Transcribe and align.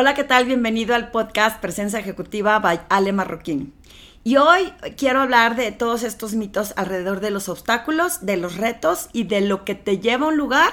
Hola, 0.00 0.14
¿qué 0.14 0.22
tal? 0.22 0.44
Bienvenido 0.44 0.94
al 0.94 1.10
podcast 1.10 1.60
Presencia 1.60 1.98
Ejecutiva 1.98 2.60
by 2.60 2.82
Ale 2.88 3.12
Marroquín. 3.12 3.74
Y 4.22 4.36
hoy 4.36 4.72
quiero 4.96 5.20
hablar 5.20 5.56
de 5.56 5.72
todos 5.72 6.04
estos 6.04 6.34
mitos 6.34 6.72
alrededor 6.76 7.18
de 7.18 7.32
los 7.32 7.48
obstáculos, 7.48 8.24
de 8.24 8.36
los 8.36 8.58
retos 8.58 9.08
y 9.12 9.24
de 9.24 9.40
lo 9.40 9.64
que 9.64 9.74
te 9.74 9.98
lleva 9.98 10.26
a 10.26 10.28
un 10.28 10.36
lugar 10.36 10.70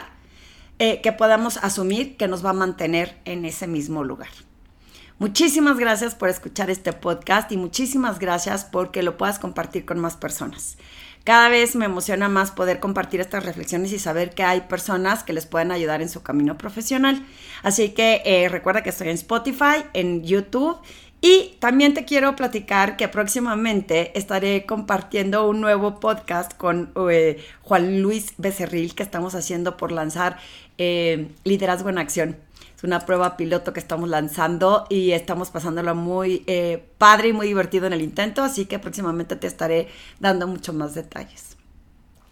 eh, 0.78 1.02
que 1.02 1.12
podamos 1.12 1.58
asumir 1.58 2.18
que 2.18 2.28
nos 2.28 2.46
va 2.46 2.52
a 2.52 2.54
mantener 2.54 3.20
en 3.26 3.46
ese 3.46 3.66
mismo 3.66 4.04
lugar. 4.04 4.30
Muchísimas 5.18 5.80
gracias 5.80 6.14
por 6.14 6.30
escuchar 6.30 6.70
este 6.70 6.94
podcast 6.94 7.52
y 7.52 7.58
muchísimas 7.58 8.20
gracias 8.20 8.64
porque 8.64 9.02
lo 9.02 9.18
puedas 9.18 9.40
compartir 9.40 9.86
con 9.86 9.98
más 9.98 10.18
personas. 10.18 10.78
Cada 11.26 11.50
vez 11.50 11.76
me 11.76 11.86
emociona 11.86 12.30
más 12.30 12.52
poder 12.52 12.80
compartir 12.80 13.20
estas 13.20 13.44
reflexiones 13.44 13.92
y 13.92 13.98
saber 13.98 14.30
que 14.36 14.44
hay 14.44 14.62
personas 14.62 15.24
que 15.24 15.34
les 15.34 15.48
pueden 15.48 15.72
ayudar 15.72 16.04
en 16.04 16.08
su 16.08 16.22
camino 16.22 16.56
profesional. 16.56 17.26
Así 17.64 17.90
que 17.90 18.22
eh, 18.26 18.48
recuerda 18.48 18.84
que 18.84 18.92
estoy 18.92 19.10
en 19.10 19.16
Spotify, 19.16 19.86
en 19.94 20.24
YouTube 20.24 20.78
y 21.22 21.56
también 21.58 21.96
te 21.96 22.06
quiero 22.06 22.36
platicar 22.36 22.96
que 22.96 23.08
próximamente 23.08 24.16
estaré 24.16 24.68
compartiendo 24.68 25.50
un 25.50 25.62
nuevo 25.62 26.00
podcast 26.00 26.56
con 26.56 26.94
eh, 27.10 27.44
Juan 27.64 28.04
Luis 28.04 28.36
Becerril 28.38 28.94
que 28.94 29.02
estamos 29.02 29.34
haciendo 29.34 29.78
por 29.78 29.92
lanzar 29.92 30.38
eh, 30.78 31.30
Liderazgo 31.44 31.90
en 31.90 31.98
Acción 31.98 32.38
una 32.86 33.06
prueba 33.06 33.36
piloto 33.36 33.74
que 33.74 33.80
estamos 33.80 34.10
lanzando 34.10 34.86
y 34.90 35.12
estamos 35.12 35.52
pasándolo 35.52 35.96
muy 35.96 36.44
eh, 36.48 36.86
padre 36.98 37.30
y 37.30 37.34
muy 37.34 37.48
divertido 37.48 37.88
en 37.88 37.94
el 37.94 38.02
intento, 38.02 38.44
así 38.44 38.66
que 38.66 38.80
próximamente 38.80 39.36
te 39.36 39.48
estaré 39.48 39.90
dando 40.20 40.48
mucho 40.48 40.72
más 40.72 40.96
detalles. 40.96 41.58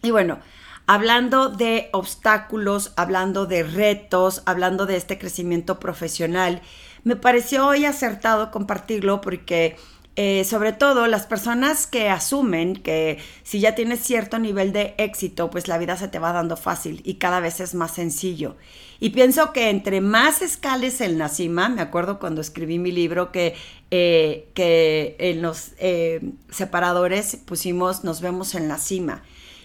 Y 0.01 0.11
bueno, 0.11 0.39
hablando 0.85 1.49
de 1.49 1.89
obstáculos, 1.91 2.93
hablando 2.95 3.45
de 3.45 3.63
retos, 3.63 4.43
hablando 4.45 4.85
de 4.85 4.97
este 4.97 5.17
crecimiento 5.17 5.79
profesional, 5.79 6.61
me 7.03 7.15
pareció 7.15 7.67
hoy 7.67 7.85
acertado 7.85 8.51
compartirlo 8.51 9.21
porque 9.21 9.75
eh, 10.15 10.43
sobre 10.43 10.73
todo 10.73 11.07
las 11.07 11.25
personas 11.25 11.87
que 11.87 12.07
asumen 12.09 12.75
que 12.75 13.17
si 13.41 13.59
ya 13.59 13.73
tienes 13.73 13.99
cierto 13.99 14.37
nivel 14.37 14.71
de 14.71 14.93
éxito, 14.99 15.49
pues 15.49 15.67
la 15.67 15.79
vida 15.79 15.97
se 15.97 16.07
te 16.07 16.19
va 16.19 16.31
dando 16.31 16.55
fácil 16.55 17.01
y 17.03 17.15
cada 17.15 17.39
vez 17.39 17.59
es 17.59 17.73
más 17.73 17.95
sencillo. 17.95 18.55
Y 18.99 19.09
pienso 19.09 19.53
que 19.53 19.71
entre 19.71 20.01
más 20.01 20.43
escales 20.43 21.01
en 21.01 21.17
la 21.17 21.29
cima, 21.29 21.67
me 21.67 21.81
acuerdo 21.81 22.19
cuando 22.19 22.41
escribí 22.41 22.77
mi 22.77 22.91
libro 22.91 23.31
que, 23.31 23.55
eh, 23.89 24.49
que 24.53 25.15
en 25.17 25.41
los 25.41 25.71
eh, 25.79 26.21
separadores 26.51 27.35
pusimos 27.37 28.03
nos 28.03 28.21
vemos 28.21 28.53
en 28.53 28.67
la 28.67 28.77
cima. 28.77 29.23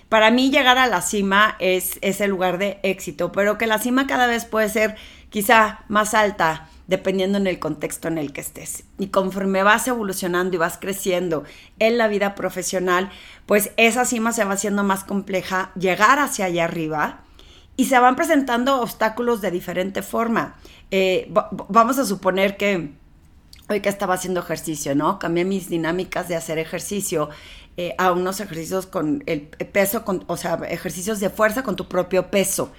Para 0.09 0.31
mí 0.31 0.51
llegar 0.51 0.79
a 0.79 0.87
la 0.87 1.03
cima 1.03 1.57
es, 1.59 1.99
es 2.01 2.23
el 2.23 2.31
lugar 2.31 2.57
de 2.57 2.79
éxito, 2.83 3.33
pero 3.33 3.59
que 3.59 3.67
la 3.67 3.79
cima 3.79 4.07
cada 4.07 4.27
vez 4.27 4.47
puede 4.47 4.71
ser 4.71 4.97
quizá 5.29 5.85
más 5.89 6.15
alta, 6.15 6.71
dependiendo 6.89 7.39
en 7.39 7.47
el 7.47 7.61
contexto 7.61 8.09
en 8.09 8.19
el 8.19 8.33
que 8.33 8.41
estés. 8.41 8.83
Y 8.99 9.09
conforme 9.09 9.63
vas 9.63 9.87
evolucionando 9.87 10.57
y 10.57 10.59
vas 10.59 10.79
creciendo 10.79 11.45
en 11.79 11.99
la 11.99 12.09
vida 12.09 12.35
profesional, 12.35 13.11
pues 13.47 13.71
esa 13.77 14.05
cima 14.05 14.33
se 14.33 14.45
va 14.45 14.55
haciendo 14.55 14.83
más 14.83 15.05
compleja, 15.05 15.71
llegar 15.79 16.19
hacia 16.19 16.47
allá 16.47 16.65
arriba 16.65 17.21
y 17.77 17.85
se 17.85 17.99
van 17.99 18.17
presentando 18.17 18.81
obstáculos 18.81 19.41
de 19.41 19.51
diferente 19.51 20.03
forma. 20.03 20.57
Eh, 20.91 21.31
vamos 21.69 21.99
a 21.99 22.07
suponer 22.07 22.57
que 22.57 22.91
hoy 23.69 23.81
que 23.81 23.89
estaba 23.91 24.15
haciendo 24.15 24.41
ejercicio, 24.41 24.95
¿no? 24.95 25.19
Cambié 25.19 25.45
mis 25.45 25.69
dinámicas 25.69 26.27
de 26.27 26.37
hacer 26.37 26.59
ejercicio 26.59 27.29
eh, 27.77 27.95
a 27.99 28.13
unos 28.13 28.41
ejercicios 28.41 28.87
con 28.87 29.23
el 29.27 29.43
peso, 29.43 30.05
con, 30.05 30.25
o 30.27 30.39
sea, 30.39 30.55
ejercicios 30.69 31.21
de 31.21 31.29
fuerza 31.29 31.63
con 31.63 31.77
tu 31.77 31.87
propio 31.87 32.31
peso. 32.31 32.73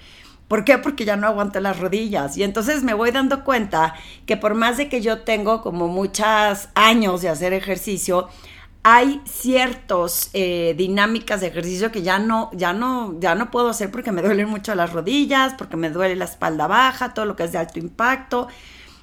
¿Por 0.50 0.64
qué? 0.64 0.78
Porque 0.78 1.04
ya 1.04 1.14
no 1.14 1.28
aguanto 1.28 1.60
las 1.60 1.78
rodillas. 1.78 2.36
Y 2.36 2.42
entonces 2.42 2.82
me 2.82 2.92
voy 2.92 3.12
dando 3.12 3.44
cuenta 3.44 3.94
que 4.26 4.36
por 4.36 4.56
más 4.56 4.78
de 4.78 4.88
que 4.88 5.00
yo 5.00 5.20
tengo 5.20 5.62
como 5.62 5.86
muchos 5.86 6.68
años 6.74 7.22
de 7.22 7.28
hacer 7.28 7.52
ejercicio, 7.52 8.28
hay 8.82 9.20
ciertas 9.26 10.28
eh, 10.32 10.74
dinámicas 10.76 11.40
de 11.40 11.46
ejercicio 11.46 11.92
que 11.92 12.02
ya 12.02 12.18
no, 12.18 12.50
ya 12.52 12.72
no, 12.72 13.14
ya 13.20 13.36
no 13.36 13.52
puedo 13.52 13.68
hacer 13.68 13.92
porque 13.92 14.10
me 14.10 14.22
duelen 14.22 14.48
mucho 14.48 14.74
las 14.74 14.92
rodillas, 14.92 15.54
porque 15.54 15.76
me 15.76 15.88
duele 15.88 16.16
la 16.16 16.24
espalda 16.24 16.66
baja, 16.66 17.14
todo 17.14 17.26
lo 17.26 17.36
que 17.36 17.44
es 17.44 17.52
de 17.52 17.58
alto 17.58 17.78
impacto. 17.78 18.48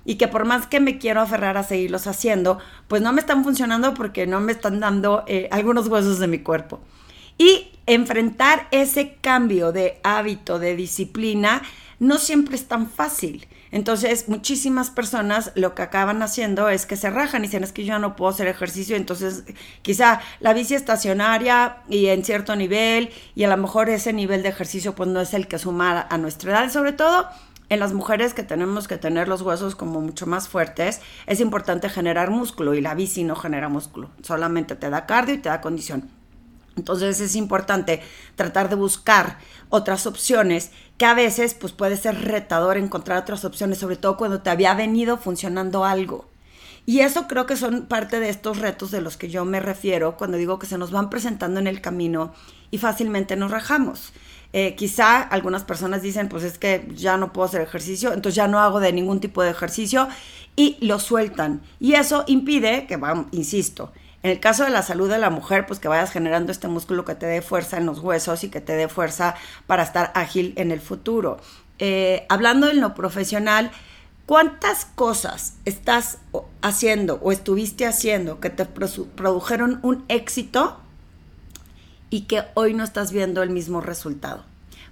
Y 0.03 0.15
que 0.15 0.27
por 0.27 0.43
más 0.43 0.67
que 0.67 0.81
me 0.81 0.97
quiero 0.97 1.21
aferrar 1.21 1.55
a 1.55 1.63
seguirlos 1.63 2.07
haciendo, 2.07 2.59
pues 2.89 3.01
no 3.01 3.13
me 3.13 3.21
están 3.21 3.45
funcionando 3.45 3.93
porque 3.93 4.27
no 4.27 4.41
me 4.41 4.51
están 4.51 4.81
dando 4.81 5.23
eh, 5.27 5.47
algunos 5.49 5.87
huesos 5.87 6.19
de 6.19 6.27
mi 6.27 6.39
cuerpo. 6.39 6.81
Y 7.37 7.71
enfrentar 7.85 8.67
ese 8.71 9.15
cambio 9.21 9.71
de 9.71 9.99
hábito, 10.03 10.59
de 10.59 10.75
disciplina, 10.75 11.61
no 11.99 12.17
siempre 12.17 12.55
es 12.55 12.67
tan 12.67 12.89
fácil. 12.89 13.47
Entonces, 13.71 14.29
muchísimas 14.29 14.89
personas 14.89 15.51
lo 15.55 15.75
que 15.75 15.81
acaban 15.81 16.21
haciendo 16.21 16.69
es 16.69 16.85
que 16.85 16.95
se 16.95 17.09
rajan 17.09 17.43
y 17.43 17.47
dicen, 17.47 17.63
es 17.63 17.73
que 17.73 17.85
yo 17.85 17.99
no 17.99 18.15
puedo 18.15 18.31
hacer 18.31 18.47
ejercicio, 18.47 18.95
entonces 18.95 19.43
quizá 19.81 20.21
la 20.39 20.53
bici 20.53 20.73
estacionaria 20.75 21.77
y 21.89 22.07
en 22.07 22.23
cierto 22.23 22.55
nivel, 22.55 23.09
y 23.35 23.43
a 23.43 23.49
lo 23.49 23.57
mejor 23.57 23.89
ese 23.89 24.13
nivel 24.13 24.41
de 24.41 24.49
ejercicio 24.49 24.95
pues 24.95 25.09
no 25.09 25.19
es 25.19 25.33
el 25.33 25.47
que 25.47 25.59
sumar 25.59 26.07
a 26.09 26.17
nuestra 26.17 26.51
edad, 26.51 26.71
sobre 26.71 26.93
todo 26.93 27.27
en 27.69 27.81
las 27.81 27.91
mujeres 27.91 28.33
que 28.33 28.43
tenemos 28.43 28.87
que 28.87 28.97
tener 28.97 29.27
los 29.27 29.41
huesos 29.41 29.75
como 29.75 29.99
mucho 29.99 30.25
más 30.25 30.47
fuertes, 30.47 31.01
es 31.25 31.41
importante 31.41 31.89
generar 31.89 32.29
músculo 32.31 32.73
y 32.73 32.79
la 32.79 32.95
bici 32.95 33.25
no 33.25 33.35
genera 33.35 33.67
músculo, 33.67 34.11
solamente 34.21 34.77
te 34.77 34.89
da 34.89 35.05
cardio 35.05 35.35
y 35.35 35.39
te 35.39 35.49
da 35.49 35.59
condición. 35.59 36.09
Entonces 36.77 37.19
es 37.19 37.35
importante 37.35 38.01
tratar 38.35 38.69
de 38.69 38.75
buscar 38.75 39.39
otras 39.69 40.05
opciones 40.07 40.71
que 40.97 41.05
a 41.05 41.13
veces 41.13 41.53
pues 41.53 41.73
puede 41.73 41.97
ser 41.97 42.23
retador 42.23 42.77
encontrar 42.77 43.17
otras 43.17 43.43
opciones, 43.45 43.79
sobre 43.79 43.97
todo 43.97 44.17
cuando 44.17 44.41
te 44.41 44.49
había 44.49 44.73
venido 44.73 45.17
funcionando 45.17 45.83
algo. 45.83 46.29
Y 46.85 47.01
eso 47.01 47.27
creo 47.27 47.45
que 47.45 47.57
son 47.57 47.87
parte 47.87 48.21
de 48.21 48.29
estos 48.29 48.59
retos 48.59 48.91
de 48.91 49.01
los 49.01 49.17
que 49.17 49.29
yo 49.29 49.43
me 49.43 49.59
refiero 49.59 50.15
cuando 50.15 50.37
digo 50.37 50.57
que 50.57 50.67
se 50.67 50.77
nos 50.77 50.91
van 50.91 51.09
presentando 51.09 51.59
en 51.59 51.67
el 51.67 51.81
camino 51.81 52.33
y 52.71 52.77
fácilmente 52.77 53.35
nos 53.35 53.51
rajamos. 53.51 54.13
Eh, 54.53 54.75
quizá 54.75 55.21
algunas 55.21 55.63
personas 55.65 56.01
dicen, 56.01 56.29
pues 56.29 56.45
es 56.45 56.57
que 56.57 56.87
ya 56.95 57.17
no 57.17 57.33
puedo 57.33 57.47
hacer 57.47 57.61
ejercicio, 57.61 58.13
entonces 58.13 58.35
ya 58.35 58.47
no 58.47 58.59
hago 58.59 58.79
de 58.79 58.93
ningún 58.93 59.19
tipo 59.19 59.43
de 59.43 59.49
ejercicio 59.49 60.07
y 60.55 60.77
lo 60.79 60.99
sueltan. 60.99 61.61
Y 61.79 61.95
eso 61.95 62.23
impide 62.27 62.87
que, 62.87 62.97
insisto, 63.31 63.91
en 64.27 64.31
el 64.31 64.41
caso 64.41 64.65
de 64.65 64.71
la 64.71 64.83
salud 64.83 65.09
de 65.09 65.19
la 65.19 65.29
mujer, 65.29 65.65
pues 65.65 65.79
que 65.79 65.87
vayas 65.87 66.11
generando 66.11 66.51
este 66.51 66.67
músculo 66.67 67.05
que 67.05 67.15
te 67.15 67.25
dé 67.25 67.41
fuerza 67.41 67.77
en 67.77 67.85
los 67.85 67.99
huesos 67.99 68.43
y 68.43 68.49
que 68.49 68.59
te 68.59 68.75
dé 68.75 68.89
fuerza 68.89 69.35
para 69.67 69.83
estar 69.83 70.11
ágil 70.15 70.53
en 70.57 70.71
el 70.71 70.81
futuro. 70.81 71.37
Eh, 71.79 72.25
hablando 72.27 72.69
en 72.69 72.81
lo 72.81 72.93
profesional, 72.93 73.71
¿cuántas 74.25 74.83
cosas 74.83 75.53
estás 75.63 76.17
haciendo 76.61 77.21
o 77.23 77.31
estuviste 77.31 77.85
haciendo 77.85 78.41
que 78.41 78.49
te 78.49 78.65
produjeron 78.65 79.79
un 79.81 80.03
éxito 80.09 80.77
y 82.09 82.23
que 82.23 82.43
hoy 82.55 82.73
no 82.73 82.83
estás 82.83 83.13
viendo 83.13 83.43
el 83.43 83.49
mismo 83.49 83.79
resultado? 83.79 84.43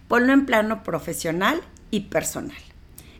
Ponlo 0.07 0.31
en 0.31 0.45
plano 0.45 0.81
profesional 0.81 1.61
y 1.91 2.01
personal 2.01 2.64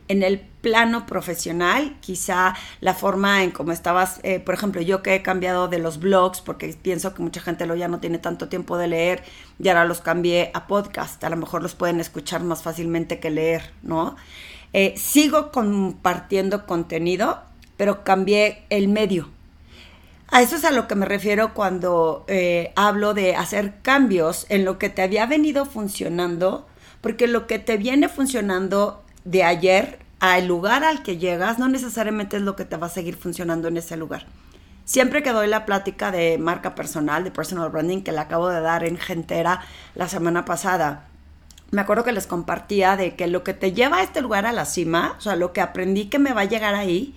en 0.08 0.22
el 0.22 0.40
plano 0.40 1.06
profesional, 1.06 1.96
quizá 2.00 2.54
la 2.80 2.94
forma 2.94 3.42
en 3.42 3.50
cómo 3.50 3.72
estabas, 3.72 4.20
eh, 4.22 4.40
por 4.40 4.54
ejemplo, 4.54 4.80
yo 4.82 5.02
que 5.02 5.14
he 5.14 5.22
cambiado 5.22 5.68
de 5.68 5.78
los 5.78 5.98
blogs, 6.00 6.40
porque 6.40 6.76
pienso 6.80 7.14
que 7.14 7.22
mucha 7.22 7.40
gente 7.40 7.66
lo 7.66 7.74
ya 7.76 7.88
no 7.88 8.00
tiene 8.00 8.18
tanto 8.18 8.48
tiempo 8.48 8.76
de 8.76 8.88
leer, 8.88 9.22
y 9.58 9.68
ahora 9.68 9.84
los 9.84 10.00
cambié 10.00 10.50
a 10.54 10.66
podcast, 10.66 11.22
a 11.24 11.30
lo 11.30 11.36
mejor 11.36 11.62
los 11.62 11.74
pueden 11.74 12.00
escuchar 12.00 12.42
más 12.42 12.62
fácilmente 12.62 13.20
que 13.20 13.30
leer, 13.30 13.72
¿no? 13.82 14.16
Eh, 14.72 14.94
sigo 14.96 15.52
compartiendo 15.52 16.66
contenido, 16.66 17.42
pero 17.76 18.04
cambié 18.04 18.64
el 18.70 18.88
medio. 18.88 19.30
A 20.28 20.42
eso 20.42 20.56
es 20.56 20.64
a 20.64 20.72
lo 20.72 20.88
que 20.88 20.96
me 20.96 21.06
refiero 21.06 21.54
cuando 21.54 22.24
eh, 22.26 22.72
hablo 22.74 23.14
de 23.14 23.36
hacer 23.36 23.74
cambios 23.82 24.46
en 24.48 24.64
lo 24.64 24.78
que 24.78 24.88
te 24.88 25.02
había 25.02 25.26
venido 25.26 25.64
funcionando, 25.66 26.66
porque 27.00 27.28
lo 27.28 27.46
que 27.46 27.60
te 27.60 27.76
viene 27.76 28.08
funcionando 28.08 29.04
de 29.26 29.42
ayer 29.42 29.98
al 30.20 30.46
lugar 30.46 30.84
al 30.84 31.02
que 31.02 31.18
llegas 31.18 31.58
no 31.58 31.68
necesariamente 31.68 32.36
es 32.36 32.42
lo 32.42 32.56
que 32.56 32.64
te 32.64 32.76
va 32.76 32.86
a 32.86 32.90
seguir 32.90 33.16
funcionando 33.16 33.68
en 33.68 33.76
ese 33.76 33.96
lugar. 33.96 34.26
Siempre 34.84 35.22
que 35.24 35.32
doy 35.32 35.48
la 35.48 35.66
plática 35.66 36.12
de 36.12 36.38
marca 36.38 36.76
personal, 36.76 37.24
de 37.24 37.32
personal 37.32 37.70
branding, 37.70 38.02
que 38.02 38.12
le 38.12 38.20
acabo 38.20 38.48
de 38.48 38.60
dar 38.60 38.84
en 38.84 38.96
Gentera 38.96 39.60
la 39.96 40.08
semana 40.08 40.44
pasada, 40.44 41.08
me 41.72 41.80
acuerdo 41.80 42.04
que 42.04 42.12
les 42.12 42.28
compartía 42.28 42.96
de 42.96 43.16
que 43.16 43.26
lo 43.26 43.42
que 43.42 43.52
te 43.52 43.72
lleva 43.72 43.96
a 43.96 44.02
este 44.04 44.22
lugar 44.22 44.46
a 44.46 44.52
la 44.52 44.64
cima, 44.64 45.16
o 45.18 45.20
sea, 45.20 45.34
lo 45.34 45.52
que 45.52 45.60
aprendí 45.60 46.06
que 46.06 46.20
me 46.20 46.32
va 46.32 46.42
a 46.42 46.44
llegar 46.44 46.76
ahí, 46.76 47.14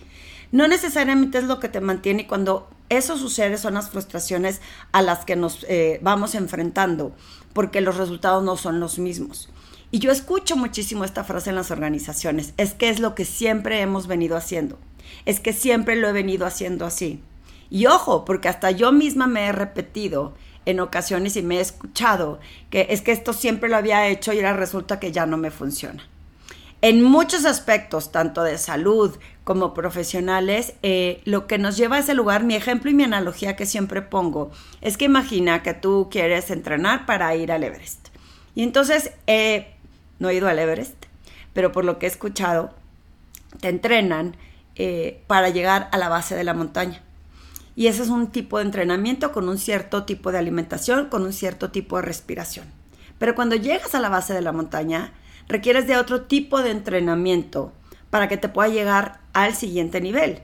no 0.51 0.67
necesariamente 0.67 1.37
es 1.37 1.43
lo 1.43 1.59
que 1.59 1.69
te 1.69 1.79
mantiene 1.79 2.23
y 2.23 2.25
cuando 2.25 2.67
eso 2.89 3.17
sucede 3.17 3.59
son 3.59 3.75
las 3.75 3.91
frustraciones 3.91 4.61
a 4.91 5.03
las 5.03 5.23
que 5.23 5.35
nos 5.35 5.63
eh, 5.69 5.99
vamos 6.01 6.33
enfrentando, 6.33 7.15
porque 7.53 7.81
los 7.81 7.97
resultados 7.97 8.43
no 8.43 8.57
son 8.57 8.79
los 8.79 8.97
mismos. 8.97 9.49
Y 9.91 9.99
yo 9.99 10.11
escucho 10.11 10.55
muchísimo 10.55 11.03
esta 11.03 11.23
frase 11.23 11.49
en 11.49 11.55
las 11.55 11.71
organizaciones, 11.71 12.53
es 12.57 12.73
que 12.73 12.89
es 12.89 12.99
lo 12.99 13.15
que 13.15 13.25
siempre 13.25 13.81
hemos 13.81 14.05
venido 14.05 14.37
haciendo, 14.37 14.77
es 15.25 15.39
que 15.39 15.51
siempre 15.51 15.95
lo 15.95 16.07
he 16.07 16.13
venido 16.13 16.45
haciendo 16.45 16.85
así. 16.85 17.23
Y 17.71 17.87
ojo, 17.87 18.25
porque 18.25 18.49
hasta 18.49 18.71
yo 18.71 18.91
misma 18.91 19.27
me 19.27 19.47
he 19.47 19.51
repetido 19.51 20.33
en 20.65 20.79
ocasiones 20.79 21.35
y 21.35 21.41
me 21.41 21.57
he 21.57 21.61
escuchado 21.61 22.39
que 22.69 22.87
es 22.89 23.01
que 23.01 23.11
esto 23.11 23.33
siempre 23.33 23.69
lo 23.69 23.77
había 23.77 24.07
hecho 24.07 24.33
y 24.33 24.37
ahora 24.37 24.53
resulta 24.53 24.99
que 24.99 25.11
ya 25.11 25.25
no 25.25 25.37
me 25.37 25.51
funciona. 25.51 26.03
En 26.81 27.03
muchos 27.03 27.45
aspectos, 27.45 28.11
tanto 28.11 28.41
de 28.43 28.57
salud 28.57 29.17
como 29.43 29.73
profesionales, 29.73 30.75
eh, 30.81 31.21
lo 31.25 31.45
que 31.45 31.57
nos 31.57 31.75
lleva 31.75 31.97
a 31.97 31.99
ese 31.99 32.13
lugar, 32.13 32.43
mi 32.43 32.55
ejemplo 32.55 32.89
y 32.89 32.93
mi 32.93 33.03
analogía 33.03 33.55
que 33.55 33.65
siempre 33.65 34.01
pongo, 34.01 34.51
es 34.79 34.95
que 34.95 35.05
imagina 35.05 35.61
que 35.61 35.73
tú 35.73 36.07
quieres 36.09 36.51
entrenar 36.51 37.05
para 37.05 37.35
ir 37.35 37.51
al 37.51 37.63
Everest. 37.63 38.09
Y 38.55 38.63
entonces, 38.63 39.11
eh, 39.27 39.75
no 40.19 40.29
he 40.29 40.35
ido 40.35 40.47
al 40.47 40.59
Everest, 40.59 41.05
pero 41.53 41.71
por 41.71 41.85
lo 41.85 41.97
que 41.97 42.05
he 42.05 42.09
escuchado, 42.09 42.75
te 43.59 43.69
entrenan 43.69 44.35
eh, 44.75 45.23
para 45.27 45.49
llegar 45.49 45.89
a 45.91 45.97
la 45.97 46.09
base 46.09 46.35
de 46.35 46.43
la 46.43 46.53
montaña. 46.53 47.01
Y 47.75 47.87
ese 47.87 48.03
es 48.03 48.09
un 48.09 48.27
tipo 48.27 48.57
de 48.57 48.65
entrenamiento 48.65 49.31
con 49.31 49.47
un 49.47 49.57
cierto 49.57 50.03
tipo 50.03 50.31
de 50.31 50.37
alimentación, 50.37 51.07
con 51.07 51.23
un 51.23 51.33
cierto 51.33 51.71
tipo 51.71 51.95
de 51.95 52.03
respiración. 52.03 52.65
Pero 53.17 53.35
cuando 53.35 53.55
llegas 53.55 53.95
a 53.95 53.99
la 53.99 54.09
base 54.09 54.33
de 54.33 54.41
la 54.41 54.51
montaña, 54.51 55.13
requieres 55.47 55.87
de 55.87 55.97
otro 55.97 56.23
tipo 56.23 56.61
de 56.61 56.71
entrenamiento 56.71 57.73
para 58.09 58.27
que 58.27 58.37
te 58.37 58.49
pueda 58.49 58.69
llegar 58.69 59.19
al 59.33 59.55
siguiente 59.55 60.01
nivel. 60.01 60.41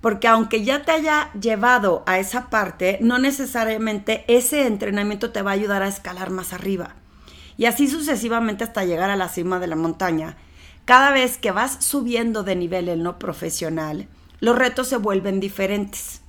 Porque 0.00 0.28
aunque 0.28 0.64
ya 0.64 0.82
te 0.82 0.92
haya 0.92 1.32
llevado 1.32 2.02
a 2.06 2.18
esa 2.18 2.50
parte, 2.50 2.98
no 3.00 3.18
necesariamente 3.18 4.24
ese 4.28 4.66
entrenamiento 4.66 5.32
te 5.32 5.42
va 5.42 5.52
a 5.52 5.54
ayudar 5.54 5.82
a 5.82 5.88
escalar 5.88 6.30
más 6.30 6.52
arriba. 6.52 6.94
Y 7.56 7.66
así 7.66 7.88
sucesivamente 7.88 8.64
hasta 8.64 8.84
llegar 8.84 9.10
a 9.10 9.16
la 9.16 9.28
cima 9.28 9.58
de 9.58 9.66
la 9.66 9.76
montaña. 9.76 10.36
Cada 10.84 11.12
vez 11.12 11.38
que 11.38 11.50
vas 11.50 11.84
subiendo 11.84 12.42
de 12.42 12.56
nivel 12.56 12.88
en 12.88 13.04
lo 13.04 13.18
profesional, 13.18 14.08
los 14.40 14.58
retos 14.58 14.88
se 14.88 14.96
vuelven 14.96 15.40
diferentes. 15.40 16.20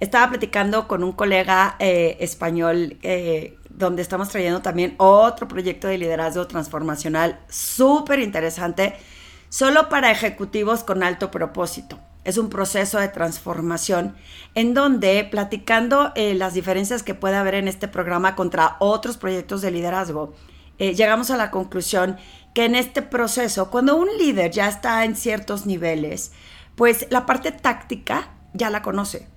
Estaba 0.00 0.30
platicando 0.30 0.88
con 0.88 1.04
un 1.04 1.12
colega 1.12 1.76
eh, 1.78 2.16
español 2.20 2.96
eh, 3.02 3.56
donde 3.70 4.02
estamos 4.02 4.30
trayendo 4.30 4.62
también 4.62 4.94
otro 4.96 5.46
proyecto 5.48 5.88
de 5.88 5.98
liderazgo 5.98 6.46
transformacional 6.46 7.38
súper 7.48 8.18
interesante, 8.18 8.94
solo 9.48 9.88
para 9.88 10.10
ejecutivos 10.10 10.82
con 10.82 11.02
alto 11.02 11.30
propósito. 11.30 11.98
Es 12.24 12.38
un 12.38 12.48
proceso 12.48 12.98
de 12.98 13.08
transformación 13.08 14.14
en 14.54 14.74
donde, 14.74 15.24
platicando 15.30 16.12
eh, 16.14 16.34
las 16.34 16.54
diferencias 16.54 17.02
que 17.02 17.14
puede 17.14 17.36
haber 17.36 17.54
en 17.54 17.68
este 17.68 17.88
programa 17.88 18.36
contra 18.36 18.76
otros 18.78 19.16
proyectos 19.16 19.60
de 19.60 19.72
liderazgo, 19.72 20.34
llegamos 20.78 21.30
a 21.30 21.36
la 21.36 21.50
conclusión 21.50 22.16
que 22.54 22.64
en 22.64 22.74
este 22.74 23.02
proceso, 23.02 23.70
cuando 23.70 23.96
un 23.96 24.08
líder 24.18 24.50
ya 24.50 24.68
está 24.68 25.04
en 25.04 25.16
ciertos 25.16 25.66
niveles, 25.66 26.32
pues 26.74 27.06
la 27.10 27.26
parte 27.26 27.52
táctica 27.52 28.30
ya 28.52 28.70
la 28.70 28.82
conoce 28.82 29.28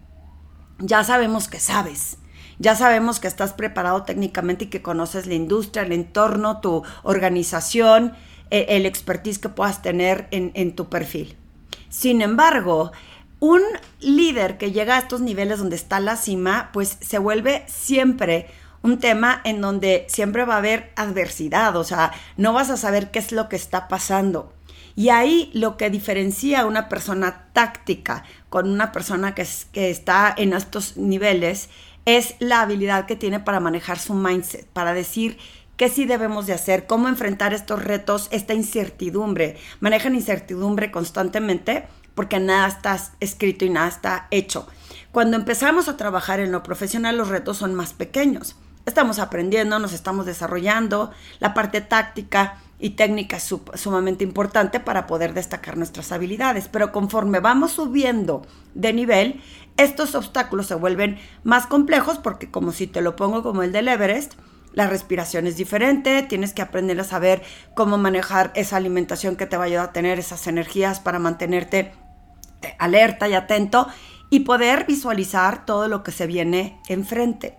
ya 0.80 1.04
sabemos 1.04 1.48
que 1.48 1.60
sabes. 1.60 2.18
Ya 2.58 2.76
sabemos 2.76 3.20
que 3.20 3.28
estás 3.28 3.54
preparado 3.54 4.04
técnicamente 4.04 4.66
y 4.66 4.68
que 4.68 4.82
conoces 4.82 5.28
la 5.28 5.34
industria, 5.34 5.84
el 5.84 5.92
entorno, 5.92 6.62
tu 6.62 6.84
organización, 7.04 8.14
e, 8.50 8.66
el, 8.70 8.86
expertise 8.86 9.40
que 9.40 9.50
puedas 9.50 9.82
tener 9.82 10.28
en, 10.32 10.52
en 10.56 10.74
tu 10.74 10.88
perfil. 10.88 11.36
Sin 11.90 12.22
embargo, 12.22 12.92
un 13.40 13.62
líder 14.00 14.58
que 14.58 14.72
llega 14.72 14.96
a 14.96 15.00
estos 15.00 15.20
niveles 15.20 15.60
donde 15.60 15.76
está 15.76 16.00
la 16.00 16.16
cima, 16.16 16.70
pues 16.72 16.98
se 17.02 17.18
vuelve 17.18 17.66
siempre 17.68 18.48
un 18.86 19.00
tema 19.00 19.42
en 19.44 19.62
donde 19.62 20.06
siempre 20.08 20.46
va 20.46 20.56
a 20.56 20.60
haber 20.60 20.92
adversidad, 20.96 21.76
o 21.76 21.84
sea, 21.84 22.12
no 22.38 22.54
vas 22.54 22.70
a 22.70 22.78
saber 22.78 23.12
qué 23.12 23.20
es 23.20 23.32
lo 23.32 23.50
que 23.50 23.56
está 23.56 23.88
pasando. 23.88 24.54
Y 24.96 25.10
ahí 25.10 25.50
lo 25.54 25.76
que 25.76 25.90
diferencia 25.90 26.66
una 26.66 26.88
persona 26.88 27.48
táctica 27.52 28.24
con 28.50 28.70
una 28.70 28.92
persona 28.94 29.36
que, 29.36 29.46
que 29.74 29.90
está 29.90 30.34
en 30.38 30.54
estos 30.54 30.96
niveles 30.96 31.70
es 32.06 32.36
la 32.40 32.62
habilidad 32.62 33.08
que 33.08 33.16
tiene 33.16 33.40
para 33.40 33.60
manejar 33.60 34.00
su 34.00 34.14
mindset, 34.14 34.68
para 34.68 34.94
decir 34.94 35.38
qué 35.76 35.90
sí 35.90 36.06
debemos 36.06 36.46
de 36.46 36.54
hacer, 36.54 36.86
cómo 36.86 37.10
enfrentar 37.10 37.54
estos 37.54 37.84
retos, 37.84 38.30
esta 38.32 38.54
incertidumbre. 38.54 39.58
Manejan 39.80 40.16
incertidumbre 40.16 40.92
constantemente 40.92 41.88
porque 42.14 42.40
nada 42.40 42.68
está 42.68 42.98
escrito 43.20 43.66
y 43.66 43.70
nada 43.70 43.90
está 43.90 44.28
hecho. 44.32 44.68
Cuando 45.12 45.36
empezamos 45.36 45.90
a 45.90 45.98
trabajar 45.98 46.40
en 46.40 46.52
lo 46.52 46.64
profesional, 46.64 47.18
los 47.18 47.28
retos 47.28 47.58
son 47.58 47.74
más 47.74 47.94
pequeños. 47.94 48.56
Estamos 48.86 49.18
aprendiendo, 49.20 49.80
nos 49.80 49.94
estamos 49.94 50.26
desarrollando, 50.26 51.12
la 51.40 51.54
parte 51.54 51.82
táctica 51.82 52.58
y 52.78 52.92
técnica 52.92 53.38
es 53.38 53.54
sumamente 53.76 54.24
importante 54.24 54.80
para 54.80 55.08
poder 55.08 55.34
destacar 55.34 55.76
nuestras 55.76 56.12
habilidades. 56.12 56.68
Pero 56.68 56.92
conforme 56.92 57.40
vamos 57.40 57.72
subiendo 57.72 58.46
de 58.76 58.94
nivel, 58.94 59.42
estos 59.78 60.14
obstáculos 60.14 60.68
se 60.68 60.76
vuelven 60.76 61.18
más 61.44 61.66
complejos 61.66 62.20
porque 62.20 62.52
como 62.52 62.72
si 62.72 62.86
te 62.86 63.02
lo 63.02 63.16
pongo 63.16 63.42
como 63.44 63.64
el 63.64 63.72
del 63.72 63.88
Everest, 63.88 64.34
la 64.74 64.88
respiración 64.88 65.48
es 65.48 65.56
diferente, 65.56 66.22
tienes 66.22 66.54
que 66.54 66.62
aprender 66.62 67.00
a 67.00 67.06
saber 67.06 67.42
cómo 67.74 67.98
manejar 67.98 68.52
esa 68.56 68.76
alimentación 68.76 69.36
que 69.36 69.46
te 69.46 69.58
va 69.58 69.64
a 69.64 69.68
ayudar 69.68 69.90
a 69.90 69.94
tener 69.94 70.20
esas 70.20 70.46
energías 70.48 71.00
para 71.00 71.18
mantenerte 71.18 71.94
eh, 72.62 72.76
alerta 72.78 73.28
y 73.30 73.34
atento 73.34 73.88
y 74.30 74.42
poder 74.42 74.86
visualizar 74.86 75.66
todo 75.66 75.88
lo 75.88 76.04
que 76.04 76.12
se 76.12 76.28
viene 76.28 76.78
enfrente. 76.88 77.58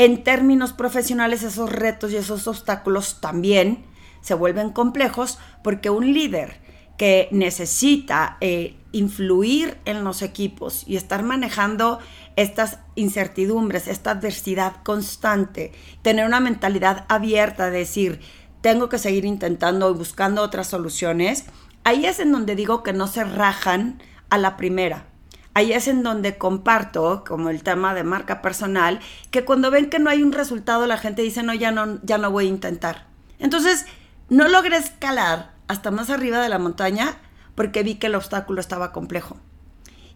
En 0.00 0.24
términos 0.24 0.72
profesionales, 0.72 1.42
esos 1.42 1.70
retos 1.70 2.10
y 2.10 2.16
esos 2.16 2.46
obstáculos 2.46 3.20
también 3.20 3.84
se 4.22 4.32
vuelven 4.32 4.70
complejos 4.70 5.38
porque 5.62 5.90
un 5.90 6.14
líder 6.14 6.58
que 6.96 7.28
necesita 7.32 8.38
eh, 8.40 8.78
influir 8.92 9.76
en 9.84 10.02
los 10.02 10.22
equipos 10.22 10.84
y 10.86 10.96
estar 10.96 11.22
manejando 11.22 11.98
estas 12.36 12.78
incertidumbres, 12.94 13.88
esta 13.88 14.12
adversidad 14.12 14.76
constante, 14.84 15.72
tener 16.00 16.24
una 16.24 16.40
mentalidad 16.40 17.04
abierta, 17.10 17.68
de 17.68 17.80
decir, 17.80 18.20
tengo 18.62 18.88
que 18.88 18.96
seguir 18.96 19.26
intentando 19.26 19.90
y 19.90 19.92
buscando 19.92 20.40
otras 20.40 20.68
soluciones, 20.68 21.44
ahí 21.84 22.06
es 22.06 22.20
en 22.20 22.32
donde 22.32 22.56
digo 22.56 22.82
que 22.82 22.94
no 22.94 23.06
se 23.06 23.22
rajan 23.24 24.02
a 24.30 24.38
la 24.38 24.56
primera. 24.56 25.09
Ahí 25.54 25.72
es 25.72 25.88
en 25.88 26.02
donde 26.02 26.38
comparto, 26.38 27.24
como 27.26 27.50
el 27.50 27.62
tema 27.62 27.94
de 27.94 28.04
marca 28.04 28.40
personal, 28.40 29.00
que 29.30 29.44
cuando 29.44 29.70
ven 29.70 29.90
que 29.90 29.98
no 29.98 30.10
hay 30.10 30.22
un 30.22 30.32
resultado, 30.32 30.86
la 30.86 30.96
gente 30.96 31.22
dice, 31.22 31.42
no, 31.42 31.54
ya 31.54 31.72
no, 31.72 31.98
ya 32.02 32.18
no 32.18 32.30
voy 32.30 32.46
a 32.46 32.48
intentar. 32.48 33.06
Entonces, 33.38 33.86
no 34.28 34.46
logré 34.48 34.76
escalar 34.76 35.52
hasta 35.66 35.90
más 35.90 36.10
arriba 36.10 36.38
de 36.38 36.48
la 36.48 36.58
montaña 36.58 37.16
porque 37.54 37.82
vi 37.82 37.96
que 37.96 38.06
el 38.06 38.14
obstáculo 38.14 38.60
estaba 38.60 38.92
complejo. 38.92 39.36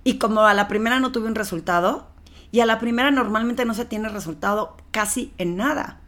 Y 0.05 0.19
como 0.19 0.43
a 0.43 0.55
la 0.55 0.69
primera 0.69 1.01
no 1.01 1.13
tuve 1.13 1.27
un 1.27 1.35
resultado, 1.35 2.07
y 2.55 2.61
a 2.61 2.67
la 2.67 2.79
primera 2.79 3.11
normalmente 3.11 3.65
no 3.65 3.75
se 3.75 3.85
tiene 3.85 4.09
resultado 4.09 4.77
casi 4.93 5.33
en 5.39 5.57
nada. 5.57 5.99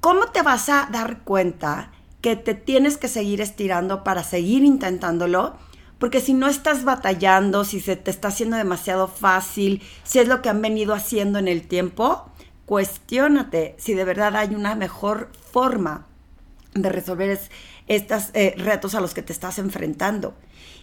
¿Cómo 0.00 0.26
te 0.26 0.42
vas 0.42 0.68
a 0.68 0.88
dar 0.92 1.20
cuenta 1.20 1.90
que 2.20 2.36
te 2.36 2.52
tienes 2.52 2.98
que 2.98 3.08
seguir 3.08 3.40
estirando 3.40 4.04
para 4.04 4.22
seguir 4.22 4.62
intentándolo? 4.62 5.56
Porque 5.98 6.20
si 6.20 6.34
no 6.34 6.48
estás 6.48 6.84
batallando, 6.84 7.64
si 7.64 7.80
se 7.80 7.96
te 7.96 8.10
está 8.10 8.28
haciendo 8.28 8.56
demasiado 8.56 9.08
fácil, 9.08 9.82
si 10.04 10.18
es 10.18 10.28
lo 10.28 10.42
que 10.42 10.50
han 10.50 10.60
venido 10.60 10.94
haciendo 10.94 11.38
en 11.38 11.48
el 11.48 11.66
tiempo, 11.66 12.30
cuestiónate 12.66 13.74
si 13.78 13.94
de 13.94 14.04
verdad 14.04 14.36
hay 14.36 14.54
una 14.54 14.74
mejor 14.74 15.30
forma 15.50 16.06
de 16.74 16.90
resolver 16.90 17.40
estos 17.88 18.30
eh, 18.34 18.54
retos 18.58 18.94
a 18.94 19.00
los 19.00 19.14
que 19.14 19.22
te 19.22 19.32
estás 19.32 19.58
enfrentando. 19.58 20.34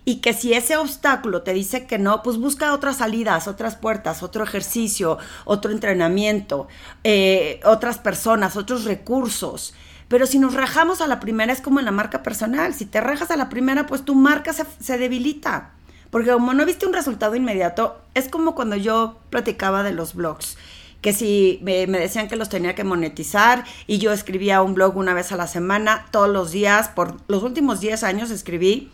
Y 0.05 0.17
que 0.17 0.33
si 0.33 0.53
ese 0.53 0.75
obstáculo 0.75 1.43
te 1.43 1.53
dice 1.53 1.85
que 1.85 1.97
no, 1.97 2.23
pues 2.23 2.37
busca 2.37 2.73
otras 2.73 2.97
salidas, 2.97 3.47
otras 3.47 3.75
puertas, 3.75 4.21
otro 4.21 4.43
ejercicio, 4.43 5.17
otro 5.45 5.71
entrenamiento, 5.71 6.67
eh, 7.03 7.61
otras 7.63 7.99
personas, 7.99 8.57
otros 8.57 8.83
recursos. 8.83 9.73
Pero 10.13 10.27
si 10.27 10.37
nos 10.37 10.53
rajamos 10.53 11.01
a 11.01 11.07
la 11.07 11.19
primera 11.19 11.51
es 11.51 11.59
como 11.59 11.79
en 11.79 11.85
la 11.85 11.91
marca 11.91 12.21
personal. 12.21 12.75
Si 12.75 12.85
te 12.85 13.01
rajas 13.01 13.31
a 13.31 13.35
la 13.35 13.49
primera, 13.49 13.87
pues 13.87 14.05
tu 14.05 14.13
marca 14.13 14.53
se, 14.53 14.63
se 14.79 14.99
debilita. 14.99 15.71
Porque 16.11 16.29
como 16.31 16.53
no 16.53 16.67
viste 16.67 16.85
un 16.85 16.93
resultado 16.93 17.35
inmediato, 17.35 17.99
es 18.13 18.29
como 18.29 18.53
cuando 18.53 18.75
yo 18.75 19.17
platicaba 19.31 19.81
de 19.81 19.91
los 19.91 20.13
blogs 20.13 20.55
que 21.01 21.13
si 21.13 21.57
me, 21.63 21.87
decían 21.87 22.27
que 22.27 22.35
los 22.35 22.49
tenía 22.49 22.75
que 22.75 22.83
monetizar 22.83 23.63
y 23.87 23.97
yo 23.97 24.11
escribía 24.11 24.61
un 24.61 24.75
blog 24.75 24.97
una 24.97 25.15
vez 25.15 25.31
a 25.31 25.35
la 25.35 25.47
semana, 25.47 26.05
todos 26.11 26.29
los 26.29 26.51
días, 26.51 26.89
por 26.89 27.17
los 27.27 27.41
últimos 27.41 27.79
10 27.79 28.03
años 28.03 28.29
escribí 28.29 28.91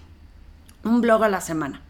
un 0.86 1.02
blog 1.02 1.26
a 1.26 1.28
la 1.28 1.42
semana. 1.42 1.82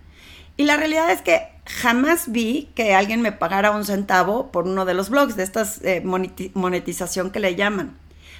Y 0.57 0.63
la 0.63 0.75
realidad 0.75 1.11
es 1.11 1.21
que 1.21 1.43
jamás 1.67 2.31
vi 2.31 2.67
que 2.73 2.95
alguien 2.95 3.21
me 3.21 3.31
pagara 3.31 3.69
un 3.69 3.85
centavo 3.85 4.51
por 4.51 4.67
uno 4.67 4.85
de 4.85 4.95
los 4.95 5.11
blogs, 5.11 5.35
de 5.35 5.43
estas 5.43 5.81
eh, 5.83 6.01
monetización 6.03 7.29
que 7.29 7.39
le 7.39 7.53
llaman. 7.53 7.95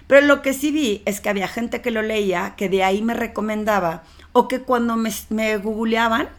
Pero 0.09 0.25
lo 0.25 0.41
que 0.41 0.55
sí 0.55 0.71
vi 0.71 1.03
es 1.05 1.21
que 1.21 1.29
había 1.29 1.47
gente 1.47 1.83
que 1.83 1.91
lo 1.91 2.01
leía, 2.01 2.55
que 2.57 2.67
de 2.67 2.83
ahí 2.83 3.03
me 3.03 3.13
recomendaba, 3.13 4.01
o 4.31 4.47
que 4.47 4.61
cuando 4.61 4.95
me, 4.95 5.57
googleaban, 5.57 6.29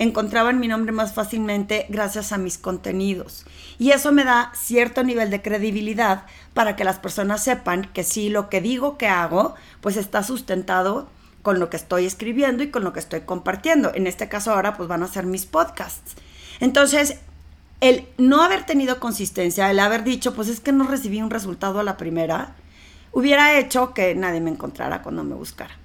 encontraban 0.00 0.58
mi 0.58 0.66
nombre 0.66 0.90
más 0.90 1.14
fácilmente 1.14 1.86
gracias 1.88 2.32
a 2.32 2.38
mis 2.38 2.58
contenidos. 2.58 3.46
Y 3.78 3.92
eso 3.92 4.10
me 4.10 4.24
da 4.24 4.50
cierto 4.56 5.04
nivel 5.04 5.30
de 5.30 5.40
credibilidad 5.40 6.24
para 6.52 6.74
que 6.74 6.82
las 6.82 6.98
personas 6.98 7.44
sepan 7.44 7.88
que 7.94 8.02
sí, 8.02 8.28
lo 8.28 8.50
que 8.50 8.60
digo 8.60 8.98
que 8.98 9.06
hago, 9.06 9.54
pues 9.80 9.96
está 9.96 10.24
sustentado 10.24 11.08
con 11.42 11.60
lo 11.60 11.70
que 11.70 11.76
estoy 11.76 12.06
escribiendo 12.06 12.64
y 12.64 12.72
con 12.72 12.82
lo 12.82 12.92
que 12.92 12.98
estoy 12.98 13.20
compartiendo. 13.20 13.92
En 13.94 14.08
este 14.08 14.28
caso 14.28 14.52
ahora 14.52 14.76
pues 14.76 14.88
van 14.88 15.04
a 15.04 15.06
ser 15.06 15.26
mis 15.26 15.46
podcasts. 15.46 16.16
Entonces, 16.58 17.20
el 17.80 18.08
no 18.18 18.42
haber 18.42 18.66
tenido 18.66 18.98
consistencia, 18.98 19.70
el 19.70 19.78
haber 19.78 20.02
dicho, 20.02 20.34
pues 20.34 20.48
es 20.48 20.58
que 20.58 20.72
no 20.72 20.88
recibí 20.88 21.22
un 21.22 21.30
resultado 21.30 21.78
a 21.78 21.84
la 21.84 21.96
primera, 21.96 22.56
hubiera 23.12 23.58
hecho 23.58 23.94
que 23.94 24.14
nadie 24.14 24.40
me 24.40 24.50
encontrara 24.50 25.02
cuando 25.02 25.24
me 25.24 25.34
buscara. 25.34 25.76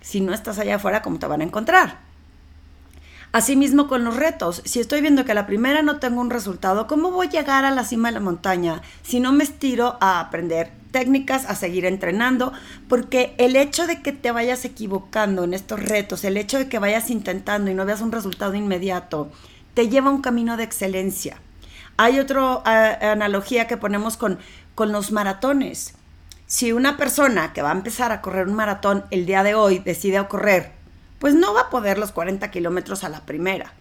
Si 0.00 0.20
no 0.20 0.32
estás 0.32 0.58
allá 0.58 0.76
afuera, 0.76 1.02
¿cómo 1.02 1.18
te 1.18 1.26
van 1.26 1.42
a 1.42 1.44
encontrar? 1.44 1.98
Asimismo 3.32 3.86
con 3.86 4.02
los 4.02 4.16
retos, 4.16 4.60
si 4.64 4.80
estoy 4.80 5.02
viendo 5.02 5.24
que 5.24 5.34
la 5.34 5.46
primera 5.46 5.82
no 5.82 6.00
tengo 6.00 6.20
un 6.20 6.30
resultado, 6.30 6.88
¿cómo 6.88 7.12
voy 7.12 7.28
a 7.28 7.30
llegar 7.30 7.64
a 7.64 7.70
la 7.70 7.84
cima 7.84 8.08
de 8.08 8.14
la 8.14 8.20
montaña 8.20 8.82
si 9.02 9.20
no 9.20 9.30
me 9.30 9.44
estiro 9.44 9.98
a 10.00 10.18
aprender 10.18 10.72
técnicas, 10.90 11.48
a 11.48 11.54
seguir 11.54 11.84
entrenando? 11.84 12.52
Porque 12.88 13.36
el 13.38 13.54
hecho 13.54 13.86
de 13.86 14.02
que 14.02 14.10
te 14.10 14.32
vayas 14.32 14.64
equivocando 14.64 15.44
en 15.44 15.54
estos 15.54 15.80
retos, 15.80 16.24
el 16.24 16.36
hecho 16.36 16.58
de 16.58 16.68
que 16.68 16.80
vayas 16.80 17.08
intentando 17.08 17.70
y 17.70 17.74
no 17.74 17.86
veas 17.86 18.00
un 18.00 18.10
resultado 18.10 18.54
inmediato, 18.54 19.30
te 19.74 19.88
lleva 19.88 20.10
a 20.10 20.14
un 20.14 20.22
camino 20.22 20.56
de 20.56 20.64
excelencia. 20.64 21.36
Hay 21.98 22.18
otra 22.18 22.62
analogía 23.12 23.68
que 23.68 23.76
ponemos 23.76 24.16
con, 24.16 24.40
con 24.74 24.90
los 24.90 25.12
maratones. 25.12 25.94
Si 26.50 26.72
una 26.72 26.96
persona 26.96 27.52
que 27.52 27.62
va 27.62 27.68
a 27.68 27.74
empezar 27.74 28.10
a 28.10 28.20
correr 28.20 28.48
un 28.48 28.54
maratón 28.54 29.04
el 29.12 29.24
día 29.24 29.44
de 29.44 29.54
hoy 29.54 29.78
decide 29.78 30.26
correr 30.26 30.80
pues 31.20 31.34
no 31.34 31.54
va 31.54 31.60
a 31.60 31.70
poder 31.70 31.98
los 31.98 32.10
40 32.10 32.50
kilómetros 32.50 33.04
a 33.04 33.08
la 33.08 33.20
primera. 33.20 33.72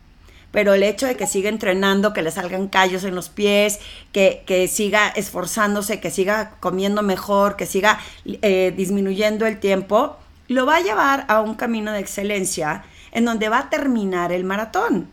Pero 0.51 0.75
el 0.75 0.83
hecho 0.83 1.07
de 1.07 1.15
que 1.15 1.25
siga 1.25 1.49
entrenando, 1.49 2.13
que 2.13 2.21
le 2.21 2.29
salgan 2.29 2.67
callos 2.67 3.03
en 3.05 3.15
los 3.15 3.29
pies, 3.29 3.79
que, 4.11 4.69
siga 4.71 5.07
esforzándose, 5.07 5.99
que 5.99 6.11
siga 6.11 6.51
comiendo 6.59 7.01
mejor, 7.01 7.55
que 7.55 7.65
siga 7.65 7.99
eh, 8.25 8.71
disminuyendo 8.75 9.47
el 9.47 9.59
tiempo, 9.59 10.17
lo 10.47 10.67
va 10.67 10.77
a 10.77 10.81
llevar 10.81 11.25
a 11.27 11.41
un 11.41 11.55
camino 11.55 11.91
de 11.91 11.99
excelencia 11.99 12.83
en 13.11 13.25
donde 13.25 13.49
va 13.49 13.59
a 13.59 13.69
terminar 13.71 14.31
el 14.31 14.43
maratón. 14.43 15.09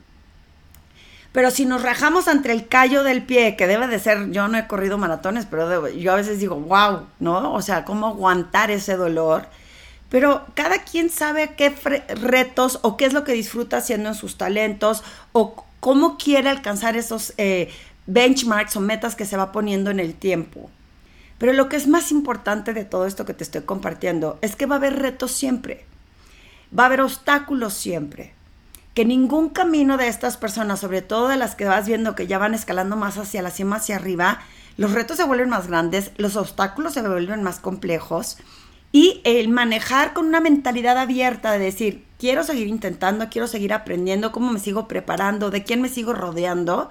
Pero 1.37 1.50
si 1.50 1.66
nos 1.66 1.83
rajamos 1.83 2.28
entre 2.28 2.55
el 2.55 2.66
callo 2.66 3.02
del 3.02 3.23
pie, 3.23 3.57
que 3.57 3.66
debe 3.66 3.88
de 3.88 3.99
ser, 3.99 4.31
yo 4.31 4.49
no 4.49 4.57
he 4.57 4.66
corrido 4.66 4.97
maratones, 4.97 5.45
pero 5.45 5.87
yo 5.90 6.12
a 6.14 6.16
veces 6.16 6.40
digo, 6.40 6.57
wow, 6.57 7.09
¿no? 7.21 7.52
O 7.52 7.61
sea, 7.61 7.85
¿cómo 7.85 8.07
aguantar 8.07 8.71
ese 8.71 8.97
dolor? 8.97 9.47
pero 10.09 10.47
cada 10.55 10.78
quien 10.85 11.11
sabe 11.11 11.52
qué 11.55 11.75
retos 12.23 12.78
o 12.81 12.97
qué 12.97 13.05
es 13.05 13.12
lo 13.12 13.23
que 13.25 13.35
disfruta 13.35 13.76
haciendo 13.76 14.09
en 14.09 14.14
sus 14.14 14.38
talentos 14.38 15.02
o 15.33 15.66
cómo 15.81 16.16
quiere 16.16 16.49
alcanzar 16.49 16.97
esos 16.97 17.35
eh, 17.37 17.69
benchmarks 18.07 18.75
o 18.76 18.81
metas 18.81 19.14
que 19.14 19.26
se 19.26 19.37
va 19.37 19.52
poniendo 19.52 19.90
en 19.90 20.00
el 20.00 20.14
tiempo. 20.14 20.71
Pero 21.37 21.52
lo 21.52 21.69
que 21.69 21.76
es 21.76 21.87
más 21.87 22.12
importante 22.12 22.73
de 22.73 22.87
todo 22.87 23.05
esto 23.07 23.26
que 23.26 23.35
te 23.35 23.45
estoy 23.45 23.61
compartiendo 23.61 24.38
es 24.40 24.57
que 24.57 24.64
va 24.64 24.76
a 24.76 24.78
haber 24.78 24.99
retos 25.00 25.33
siempre, 25.33 25.85
va 26.73 26.85
a 26.85 26.87
haber 26.87 27.02
obstáculos 27.02 27.75
siempre, 27.75 28.33
que 28.96 29.04
ningún 29.04 29.50
camino 29.50 29.98
de 29.98 30.08
estas 30.08 30.38
personas, 30.38 30.80
sobre 30.80 31.02
todo 31.02 31.28
de 31.28 31.36
las 31.36 31.54
que 31.54 31.66
vas 31.66 31.86
viendo 31.86 32.14
que 32.14 32.26
ya 32.26 32.38
van 32.38 32.54
escalando 32.54 32.96
más 32.96 33.18
hacia 33.18 33.42
la 33.42 33.50
cima, 33.50 33.76
hacia 33.76 33.96
arriba, 33.96 34.40
los 34.78 34.92
retos 34.92 35.18
se 35.18 35.24
vuelven 35.24 35.50
más 35.50 35.66
grandes, 35.66 36.12
los 36.16 36.34
obstáculos 36.34 36.94
se 36.94 37.02
vuelven 37.02 37.42
más 37.42 37.60
complejos 37.60 38.38
y 38.92 39.20
el 39.24 39.50
manejar 39.50 40.14
con 40.14 40.24
una 40.24 40.40
mentalidad 40.40 40.96
abierta 40.96 41.52
de 41.52 41.58
decir, 41.58 42.06
quiero 42.18 42.42
seguir 42.42 42.68
intentando, 42.68 43.28
quiero 43.28 43.48
seguir 43.48 43.74
aprendiendo, 43.74 44.32
cómo 44.32 44.50
me 44.50 44.60
sigo 44.60 44.88
preparando, 44.88 45.50
de 45.50 45.62
quién 45.62 45.82
me 45.82 45.90
sigo 45.90 46.14
rodeando 46.14 46.88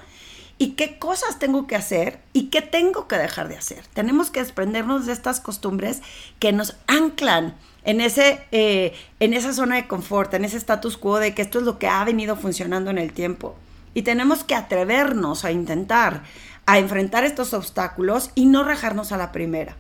y 0.59 0.73
qué 0.73 0.99
cosas 0.99 1.39
tengo 1.39 1.65
que 1.65 1.75
hacer 1.75 2.19
y 2.33 2.49
qué 2.49 2.61
tengo 2.61 3.07
que 3.07 3.17
dejar 3.17 3.49
de 3.49 3.57
hacer. 3.57 3.83
Tenemos 3.95 4.29
que 4.29 4.41
desprendernos 4.41 5.07
de 5.07 5.13
estas 5.13 5.39
costumbres 5.39 6.03
que 6.37 6.53
nos 6.53 6.75
anclan 6.85 7.55
en, 7.85 8.01
ese, 8.01 8.41
eh, 8.51 8.93
en 9.19 9.33
esa 9.33 9.53
zona 9.53 9.75
de 9.75 9.87
confort, 9.87 10.33
en 10.33 10.43
ese 10.43 10.57
status 10.57 10.97
quo 10.97 11.19
de 11.19 11.33
que 11.33 11.43
esto 11.43 11.59
es 11.59 11.65
lo 11.65 11.79
que 11.79 11.87
ha 11.87 12.03
venido 12.03 12.35
funcionando 12.35 12.91
en 12.91 12.97
el 12.97 13.13
tiempo. 13.13 13.55
Y 13.93 14.01
tenemos 14.01 14.43
que 14.43 14.55
atrevernos 14.55 15.45
a 15.45 15.51
intentar, 15.51 16.23
a 16.65 16.79
enfrentar 16.79 17.23
estos 17.23 17.53
obstáculos 17.53 18.31
y 18.35 18.47
no 18.47 18.63
rajarnos 18.63 19.11
a 19.11 19.17
la 19.17 19.31
primera. 19.31 19.77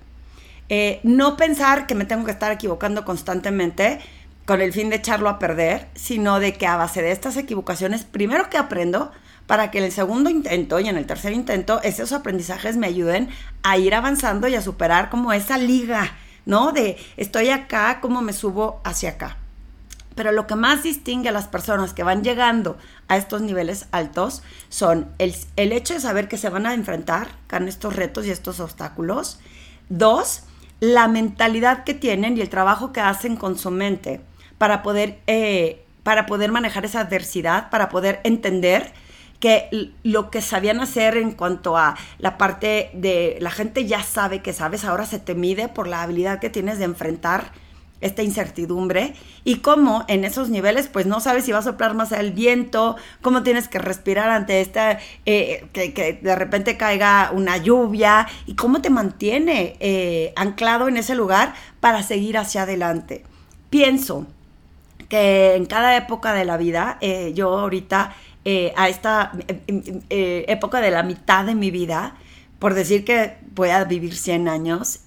Eh, 0.69 0.99
no 1.03 1.35
pensar 1.35 1.85
que 1.87 1.95
me 1.95 2.05
tengo 2.05 2.25
que 2.25 2.31
estar 2.31 2.51
equivocando 2.51 3.05
constantemente 3.05 3.99
con 4.45 4.61
el 4.61 4.71
fin 4.71 4.89
de 4.89 4.97
echarlo 4.97 5.27
a 5.27 5.39
perder, 5.39 5.87
sino 5.95 6.39
de 6.39 6.53
que 6.53 6.67
a 6.67 6.77
base 6.77 7.01
de 7.01 7.11
estas 7.11 7.35
equivocaciones, 7.37 8.03
primero 8.03 8.49
que 8.49 8.57
aprendo, 8.57 9.11
para 9.47 9.71
que 9.71 9.79
en 9.79 9.83
el 9.83 9.91
segundo 9.91 10.29
intento 10.29 10.79
y 10.79 10.87
en 10.87 10.97
el 10.97 11.05
tercer 11.05 11.33
intento 11.33 11.81
esos 11.83 12.11
aprendizajes 12.13 12.77
me 12.77 12.87
ayuden 12.87 13.29
a 13.63 13.77
ir 13.77 13.93
avanzando 13.93 14.47
y 14.47 14.55
a 14.55 14.61
superar 14.61 15.09
como 15.09 15.33
esa 15.33 15.57
liga, 15.57 16.15
¿no? 16.45 16.71
De 16.71 16.97
estoy 17.17 17.49
acá, 17.49 17.99
cómo 18.01 18.21
me 18.21 18.33
subo 18.33 18.81
hacia 18.83 19.11
acá. 19.11 19.37
Pero 20.15 20.31
lo 20.31 20.47
que 20.47 20.55
más 20.55 20.83
distingue 20.83 21.29
a 21.29 21.33
las 21.33 21.47
personas 21.47 21.93
que 21.93 22.03
van 22.03 22.23
llegando 22.23 22.77
a 23.07 23.17
estos 23.17 23.41
niveles 23.41 23.87
altos 23.91 24.43
son 24.69 25.09
el, 25.17 25.35
el 25.57 25.73
hecho 25.73 25.93
de 25.93 25.99
saber 25.99 26.29
que 26.29 26.37
se 26.37 26.49
van 26.49 26.65
a 26.65 26.73
enfrentar 26.73 27.27
con 27.49 27.67
estos 27.67 27.95
retos 27.95 28.25
y 28.25 28.31
estos 28.31 28.61
obstáculos. 28.61 29.39
Dos, 29.89 30.43
la 30.79 31.07
mentalidad 31.07 31.83
que 31.83 31.93
tienen 31.93 32.37
y 32.37 32.41
el 32.41 32.49
trabajo 32.49 32.93
que 32.93 33.01
hacen 33.01 33.35
con 33.35 33.57
su 33.57 33.71
mente 33.71 34.21
para 34.57 34.83
poder, 34.83 35.19
eh, 35.27 35.83
para 36.03 36.25
poder 36.25 36.51
manejar 36.51 36.85
esa 36.85 37.01
adversidad, 37.01 37.69
para 37.69 37.89
poder 37.89 38.21
entender 38.23 38.93
que 39.39 39.91
lo 40.03 40.31
que 40.31 40.41
sabían 40.41 40.79
hacer 40.79 41.17
en 41.17 41.31
cuanto 41.31 41.77
a 41.77 41.95
la 42.19 42.37
parte 42.37 42.89
de 42.93 43.37
la 43.41 43.51
gente 43.51 43.85
ya 43.85 44.01
sabe 44.03 44.41
que 44.41 44.53
sabes, 44.53 44.85
ahora 44.85 45.05
se 45.05 45.19
te 45.19 45.35
mide 45.35 45.67
por 45.67 45.87
la 45.87 46.01
habilidad 46.01 46.39
que 46.39 46.49
tienes 46.49 46.79
de 46.79 46.85
enfrentar 46.85 47.51
esta 48.01 48.23
incertidumbre 48.23 49.13
y 49.43 49.57
cómo 49.57 50.03
en 50.07 50.25
esos 50.25 50.49
niveles 50.49 50.87
pues 50.87 51.05
no 51.05 51.19
sabes 51.19 51.45
si 51.45 51.51
va 51.51 51.59
a 51.59 51.63
soplar 51.63 51.95
más 51.95 52.11
el 52.11 52.31
viento, 52.31 52.97
cómo 53.21 53.41
tienes 53.43 53.67
que 53.67 53.79
respirar 53.79 54.29
ante 54.29 54.61
esta, 54.61 54.99
eh, 55.25 55.65
que, 55.73 56.19
de 56.21 56.35
repente 56.35 56.77
caiga 56.77 57.31
una 57.33 57.57
lluvia 57.57 58.27
y 58.45 58.55
cómo 58.55 58.81
te 58.81 58.89
mantiene 58.89 59.75
eh, 59.79 60.33
anclado 60.35 60.87
en 60.87 60.97
ese 60.97 61.15
lugar 61.15 61.53
para 61.79 62.03
seguir 62.03 62.37
hacia 62.37 62.63
adelante. 62.63 63.23
Pienso 63.69 64.27
que 65.09 65.55
en 65.55 65.65
cada 65.65 65.95
época 65.95 66.33
de 66.33 66.45
la 66.45 66.57
vida, 66.57 66.97
eh, 67.01 67.31
yo 67.33 67.57
ahorita 67.57 68.13
a 68.75 68.89
esta 68.89 69.31
época 70.07 70.79
de 70.79 70.91
la 70.91 71.03
mitad 71.03 71.45
de 71.45 71.55
mi 71.55 71.71
vida, 71.71 72.15
por 72.59 72.73
decir 72.75 73.03
que 73.03 73.37
voy 73.55 73.69
a 73.69 73.83
vivir 73.85 74.15
100 74.15 74.47
años, 74.47 74.99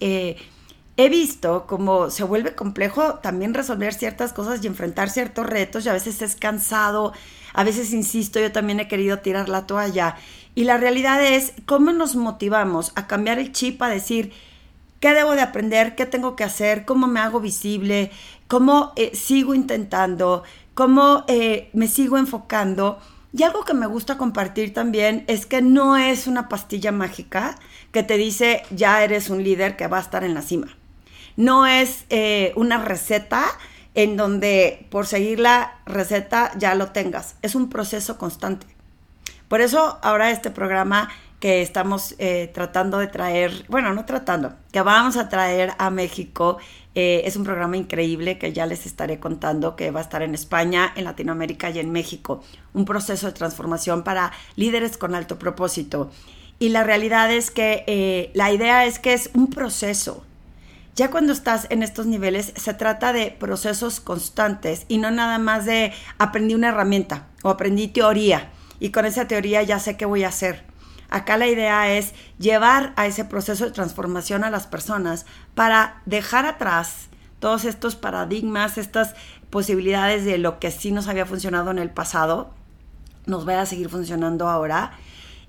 he 0.98 1.08
visto 1.08 1.64
cómo 1.68 2.10
se 2.10 2.24
vuelve 2.24 2.56
complejo 2.56 3.20
también 3.20 3.54
resolver 3.54 3.94
ciertas 3.94 4.32
cosas 4.32 4.62
y 4.62 4.66
enfrentar 4.66 5.10
ciertos 5.10 5.46
retos 5.46 5.86
y 5.86 5.88
a 5.88 5.92
veces 5.92 6.20
es 6.22 6.34
cansado, 6.34 7.12
a 7.54 7.62
veces 7.62 7.92
insisto, 7.92 8.40
yo 8.40 8.50
también 8.50 8.80
he 8.80 8.88
querido 8.88 9.20
tirar 9.20 9.48
la 9.48 9.64
toalla. 9.64 10.16
Y 10.56 10.64
la 10.64 10.76
realidad 10.76 11.24
es 11.24 11.52
cómo 11.66 11.92
nos 11.92 12.16
motivamos 12.16 12.90
a 12.96 13.06
cambiar 13.06 13.38
el 13.38 13.52
chip, 13.52 13.80
a 13.80 13.88
decir, 13.88 14.32
¿qué 14.98 15.14
debo 15.14 15.36
de 15.36 15.42
aprender? 15.42 15.94
¿Qué 15.94 16.04
tengo 16.04 16.34
que 16.34 16.42
hacer? 16.42 16.84
¿Cómo 16.84 17.06
me 17.06 17.20
hago 17.20 17.38
visible? 17.38 18.10
¿Cómo 18.48 18.92
eh, 18.96 19.14
sigo 19.14 19.54
intentando? 19.54 20.42
¿Cómo 20.74 21.24
eh, 21.28 21.70
me 21.74 21.86
sigo 21.86 22.18
enfocando? 22.18 22.98
Y 23.32 23.42
algo 23.42 23.64
que 23.64 23.74
me 23.74 23.86
gusta 23.86 24.16
compartir 24.16 24.72
también 24.72 25.24
es 25.26 25.46
que 25.46 25.62
no 25.62 25.96
es 25.96 26.26
una 26.26 26.48
pastilla 26.48 26.92
mágica 26.92 27.58
que 27.92 28.02
te 28.02 28.16
dice 28.16 28.62
ya 28.70 29.02
eres 29.04 29.30
un 29.30 29.44
líder 29.44 29.76
que 29.76 29.86
va 29.86 29.98
a 29.98 30.02
estar 30.02 30.24
en 30.24 30.34
la 30.34 30.42
cima 30.42 30.68
no 31.38 31.66
es 31.66 32.04
eh, 32.10 32.52
una 32.56 32.78
receta 32.78 33.44
en 33.94 34.16
donde 34.16 34.86
por 34.90 35.06
seguir 35.06 35.38
la 35.38 35.78
receta 35.86 36.50
ya 36.58 36.74
lo 36.74 36.88
tengas. 36.90 37.36
Es 37.42 37.54
un 37.54 37.70
proceso 37.70 38.18
constante. 38.18 38.66
Por 39.46 39.60
eso 39.60 40.00
ahora 40.02 40.32
este 40.32 40.50
programa 40.50 41.08
que 41.38 41.62
estamos 41.62 42.16
eh, 42.18 42.50
tratando 42.52 42.98
de 42.98 43.06
traer, 43.06 43.64
bueno, 43.68 43.94
no 43.94 44.04
tratando, 44.04 44.56
que 44.72 44.82
vamos 44.82 45.16
a 45.16 45.28
traer 45.28 45.74
a 45.78 45.90
México, 45.90 46.58
eh, 47.00 47.22
es 47.26 47.36
un 47.36 47.44
programa 47.44 47.76
increíble 47.76 48.38
que 48.38 48.52
ya 48.52 48.66
les 48.66 48.86
estaré 48.86 49.20
contando, 49.20 49.76
que 49.76 49.92
va 49.92 50.00
a 50.00 50.02
estar 50.02 50.22
en 50.22 50.34
España, 50.34 50.92
en 50.96 51.04
Latinoamérica 51.04 51.70
y 51.70 51.78
en 51.78 51.92
México. 51.92 52.42
Un 52.74 52.84
proceso 52.84 53.28
de 53.28 53.32
transformación 53.34 54.02
para 54.02 54.32
líderes 54.56 54.98
con 54.98 55.14
alto 55.14 55.38
propósito. 55.38 56.10
Y 56.58 56.70
la 56.70 56.82
realidad 56.82 57.32
es 57.32 57.52
que 57.52 58.32
la 58.34 58.50
idea 58.50 58.84
es 58.84 58.98
que 58.98 59.12
es 59.12 59.30
un 59.34 59.46
proceso. 59.46 60.24
Ya 60.96 61.12
cuando 61.12 61.32
estás 61.32 61.68
en 61.70 61.84
estos 61.84 62.06
niveles 62.06 62.52
se 62.56 62.74
trata 62.74 63.12
de 63.12 63.30
procesos 63.30 64.00
constantes 64.00 64.84
y 64.88 64.98
no 64.98 65.12
nada 65.12 65.38
más 65.38 65.64
de 65.64 65.92
aprendí 66.18 66.56
una 66.56 66.70
herramienta 66.70 67.28
o 67.44 67.50
aprendí 67.50 67.86
teoría 67.86 68.50
y 68.80 68.90
con 68.90 69.06
esa 69.06 69.28
teoría 69.28 69.62
ya 69.62 69.78
sé 69.78 69.96
qué 69.96 70.06
voy 70.06 70.24
a 70.24 70.28
hacer. 70.30 70.67
Acá 71.08 71.36
la 71.36 71.46
idea 71.46 71.90
es 71.96 72.12
llevar 72.38 72.92
a 72.96 73.06
ese 73.06 73.24
proceso 73.24 73.64
de 73.64 73.70
transformación 73.70 74.44
a 74.44 74.50
las 74.50 74.66
personas 74.66 75.26
para 75.54 76.02
dejar 76.06 76.46
atrás 76.46 77.08
todos 77.38 77.64
estos 77.64 77.96
paradigmas, 77.96 78.78
estas 78.78 79.14
posibilidades 79.50 80.24
de 80.24 80.38
lo 80.38 80.58
que 80.58 80.70
sí 80.70 80.92
nos 80.92 81.08
había 81.08 81.24
funcionado 81.24 81.70
en 81.70 81.78
el 81.78 81.90
pasado, 81.90 82.50
nos 83.26 83.44
vaya 83.44 83.62
a 83.62 83.66
seguir 83.66 83.88
funcionando 83.88 84.48
ahora 84.48 84.92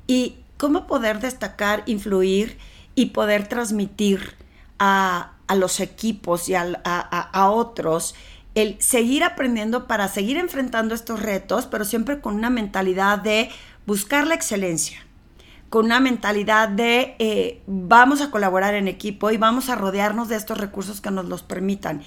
y 0.07 0.37
cómo 0.57 0.87
poder 0.87 1.19
destacar, 1.19 1.83
influir 1.87 2.57
y 2.95 3.07
poder 3.07 3.47
transmitir 3.47 4.35
a, 4.77 5.33
a 5.49 5.55
los 5.55 5.79
equipos 5.79 6.47
y 6.47 6.53
a, 6.53 7.49
otros 7.51 8.13
el 8.53 8.79
seguir 8.79 9.23
aprendiendo 9.23 9.87
para 9.87 10.07
seguir 10.07 10.37
enfrentando 10.37 10.93
estos 10.93 11.19
retos, 11.21 11.65
pero 11.65 11.85
siempre 11.85 12.21
con 12.21 12.35
una 12.35 12.51
mentalidad 12.51 13.17
de 13.17 13.49
buscar 13.87 14.27
la 14.27 14.35
excelencia, 14.35 15.03
con 15.69 15.85
una 15.85 15.99
mentalidad 15.99 16.69
de 16.69 17.15
eh, 17.19 17.61
vamos 17.67 18.21
a 18.21 18.31
colaborar 18.31 18.73
en 18.73 18.87
equipo 18.87 19.31
y 19.31 19.37
vamos 19.37 19.69
a 19.69 19.75
rodearnos 19.75 20.27
de 20.27 20.35
estos 20.35 20.57
recursos 20.57 21.01
que 21.01 21.11
nos 21.11 21.25
los 21.25 21.43
permitan. 21.43 22.01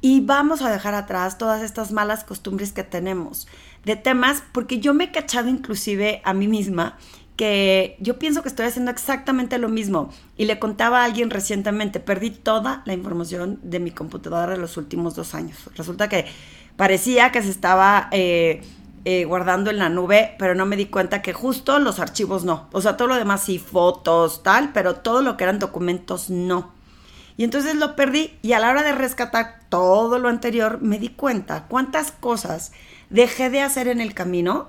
y 0.00 0.20
vamos 0.20 0.62
a 0.62 0.70
dejar 0.70 0.94
atrás 0.94 1.38
todas 1.38 1.60
estas 1.60 1.90
malas 1.90 2.22
costumbres 2.22 2.70
que 2.72 2.84
tenemos 2.84 3.48
de 3.84 3.96
temas, 3.96 4.44
porque 4.52 4.78
yo 4.78 4.94
me 4.94 5.04
he 5.04 5.10
cachado 5.10 5.48
inclusive 5.48 6.20
a 6.24 6.34
mí 6.34 6.46
misma 6.46 6.96
que 7.38 7.96
yo 8.00 8.18
pienso 8.18 8.42
que 8.42 8.48
estoy 8.48 8.66
haciendo 8.66 8.90
exactamente 8.90 9.58
lo 9.58 9.68
mismo. 9.68 10.12
Y 10.36 10.46
le 10.46 10.58
contaba 10.58 11.02
a 11.02 11.04
alguien 11.04 11.30
recientemente, 11.30 12.00
perdí 12.00 12.30
toda 12.30 12.82
la 12.84 12.94
información 12.94 13.60
de 13.62 13.78
mi 13.78 13.92
computadora 13.92 14.52
de 14.52 14.58
los 14.58 14.76
últimos 14.76 15.14
dos 15.14 15.34
años. 15.36 15.56
Resulta 15.76 16.08
que 16.08 16.26
parecía 16.76 17.30
que 17.30 17.40
se 17.40 17.50
estaba 17.50 18.08
eh, 18.10 18.62
eh, 19.10 19.24
guardando 19.24 19.70
en 19.70 19.78
la 19.78 19.88
nube, 19.88 20.34
pero 20.38 20.54
no 20.54 20.66
me 20.66 20.76
di 20.76 20.84
cuenta 20.84 21.22
que 21.22 21.32
justo 21.32 21.78
los 21.78 21.98
archivos 21.98 22.44
no. 22.44 22.68
O 22.72 22.82
sea, 22.82 22.98
todo 22.98 23.08
lo 23.08 23.14
demás 23.14 23.42
sí, 23.42 23.58
fotos, 23.58 24.42
tal, 24.42 24.70
pero 24.74 24.96
todo 24.96 25.22
lo 25.22 25.38
que 25.38 25.44
eran 25.44 25.58
documentos 25.58 26.28
no. 26.28 26.74
Y 27.38 27.44
entonces 27.44 27.74
lo 27.76 27.96
perdí 27.96 28.36
y 28.42 28.52
a 28.52 28.58
la 28.58 28.68
hora 28.68 28.82
de 28.82 28.92
rescatar 28.92 29.60
todo 29.70 30.18
lo 30.18 30.28
anterior 30.28 30.82
me 30.82 30.98
di 30.98 31.08
cuenta 31.08 31.68
cuántas 31.68 32.12
cosas 32.12 32.72
dejé 33.08 33.48
de 33.48 33.62
hacer 33.62 33.88
en 33.88 34.02
el 34.02 34.12
camino 34.12 34.68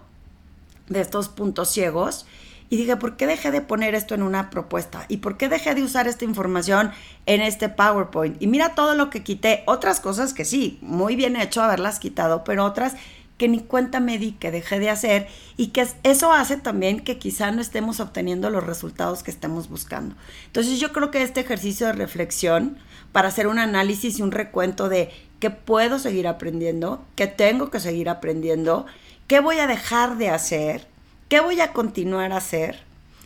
de 0.88 1.02
estos 1.02 1.28
puntos 1.28 1.70
ciegos 1.70 2.26
y 2.70 2.78
dije, 2.78 2.96
¿por 2.96 3.18
qué 3.18 3.26
dejé 3.28 3.52
de 3.52 3.62
poner 3.62 3.96
esto 3.96 4.14
en 4.14 4.22
una 4.22 4.52
propuesta? 4.52 5.06
¿Y 5.10 5.18
por 5.18 5.38
qué 5.38 5.50
dejé 5.50 5.74
de 5.74 5.84
usar 5.84 6.08
esta 6.08 6.24
información 6.24 6.92
en 7.26 7.42
este 7.42 7.68
PowerPoint? 7.68 8.42
Y 8.42 8.48
mira 8.48 8.76
todo 8.76 8.94
lo 8.94 9.10
que 9.10 9.24
quité. 9.24 9.64
Otras 9.66 10.00
cosas 10.00 10.36
que 10.36 10.46
sí, 10.46 10.78
muy 10.82 11.16
bien 11.16 11.36
hecho 11.36 11.64
haberlas 11.64 12.00
quitado, 12.00 12.44
pero 12.44 12.64
otras 12.64 12.96
que 13.40 13.48
ni 13.48 13.62
cuenta 13.62 14.02
me 14.02 14.20
di 14.20 14.34
que 14.34 14.52
dejé 14.52 14.80
de 14.80 14.90
hacer 14.90 15.28
y 15.56 15.68
que 15.68 15.88
eso 16.04 16.34
hace 16.34 16.58
también 16.58 17.00
que 17.00 17.18
quizá 17.18 17.52
no 17.52 17.62
estemos 17.62 18.02
obteniendo 18.02 18.50
los 18.50 18.66
resultados 18.66 19.24
que 19.24 19.32
estamos 19.32 19.70
buscando. 19.70 20.14
Entonces 20.48 20.78
yo 20.78 20.92
creo 20.92 21.10
que 21.10 21.24
este 21.24 21.40
ejercicio 21.40 21.88
de 21.88 21.94
reflexión 21.94 22.78
para 23.14 23.30
hacer 23.30 23.48
un 23.48 23.58
análisis 23.58 24.20
y 24.20 24.22
un 24.22 24.34
recuento 24.34 24.90
de 24.90 25.10
qué 25.40 25.50
puedo 25.50 26.00
seguir 26.00 26.28
aprendiendo, 26.28 27.02
qué 27.16 27.28
tengo 27.28 27.72
que 27.72 27.80
seguir 27.80 28.10
aprendiendo, 28.10 28.86
qué 29.28 29.40
voy 29.40 29.60
a 29.60 29.68
dejar 29.68 30.18
de 30.18 30.30
hacer, 30.30 30.86
qué 31.30 31.40
voy 31.40 31.62
a 31.62 31.72
continuar 31.72 32.34
a 32.34 32.38
hacer 32.38 32.84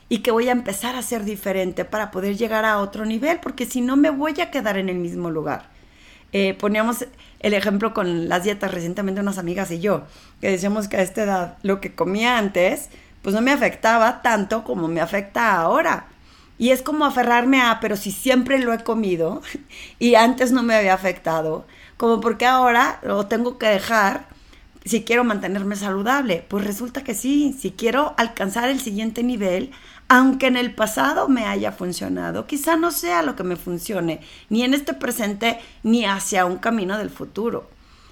y 0.10 0.20
qué 0.20 0.30
voy 0.30 0.48
a 0.48 0.52
empezar 0.52 0.96
a 0.96 1.00
hacer 1.00 1.24
diferente 1.24 1.86
para 1.86 2.12
poder 2.12 2.38
llegar 2.38 2.66
a 2.66 2.78
otro 2.78 3.04
nivel, 3.04 3.40
porque 3.40 3.66
si 3.66 3.82
no 3.82 3.98
me 3.98 4.12
voy 4.12 4.40
a 4.42 4.52
quedar 4.52 4.78
en 4.78 4.90
el 4.90 4.98
mismo 4.98 5.32
lugar. 5.32 5.73
Eh, 6.34 6.56
poníamos 6.56 7.06
el 7.40 7.54
ejemplo 7.54 7.94
con 7.94 8.28
las 8.28 8.44
dietas 8.44 8.72
recientemente 8.74 9.22
unas 9.22 9.38
amigas 9.38 9.70
y 9.72 9.80
yo, 9.80 10.04
que 10.42 10.50
decíamos 10.50 10.88
que 10.88 10.98
a 10.98 11.02
esta 11.02 11.24
edad 11.24 11.58
lo 11.62 11.80
que 11.80 11.94
comía 11.94 12.38
antes, 12.38 12.90
pues 13.22 13.36
no 13.36 13.42
me 13.42 13.52
afectaba 13.52 14.22
tanto 14.22 14.64
como 14.64 14.88
me 14.88 15.00
afecta 15.00 15.56
ahora. 15.56 16.08
Y 16.58 16.72
es 16.72 16.82
como 16.82 17.06
aferrarme 17.06 17.62
a, 17.62 17.80
pero 17.80 17.96
si 17.98 18.12
siempre 18.12 18.60
lo 18.60 18.74
he 18.74 18.84
comido 18.84 19.42
y 20.00 20.16
antes 20.16 20.52
no 20.52 20.64
me 20.64 20.76
había 20.76 20.94
afectado, 20.94 21.66
como 21.98 22.20
porque 22.20 22.46
ahora 22.46 23.00
lo 23.04 23.28
tengo 23.28 23.58
que 23.58 23.68
dejar 23.68 24.33
si 24.86 25.04
quiero 25.04 25.24
mantenerme 25.24 25.76
saludable. 25.76 26.46
Pues 26.48 26.66
resulta 26.66 27.04
que 27.04 27.16
sí, 27.16 27.56
si 27.60 27.72
quiero 27.72 28.14
alcanzar 28.18 28.70
el 28.70 28.80
siguiente 28.80 29.24
nivel, 29.24 29.72
aunque 30.08 30.48
en 30.48 30.58
el 30.58 30.74
pasado 30.76 31.28
me 31.30 31.46
haya 31.46 31.72
funcionado, 31.72 32.46
quizá 32.46 32.76
no 32.76 32.92
sea 32.92 33.24
lo 33.24 33.36
que 33.36 33.44
me 33.44 33.56
funcione, 33.56 34.22
ni 34.50 34.64
en 34.64 34.74
este 34.74 34.94
presente, 34.94 35.60
ni 35.84 36.06
hacia 36.06 36.46
un 36.46 36.58
camino 36.58 36.98
del 36.98 37.10
futuro. 37.10 37.70